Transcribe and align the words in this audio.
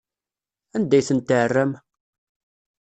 Anda 0.75 0.95
ay 0.97 1.05
tent-tɛerram? 1.07 1.71